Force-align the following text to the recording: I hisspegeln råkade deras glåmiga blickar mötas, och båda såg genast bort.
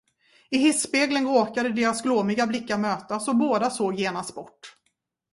I 0.49 0.57
hisspegeln 0.57 1.25
råkade 1.27 1.69
deras 1.69 2.01
glåmiga 2.01 2.47
blickar 2.47 2.77
mötas, 2.77 3.27
och 3.27 3.35
båda 3.37 3.69
såg 3.69 3.95
genast 3.95 4.35
bort. 4.35 4.75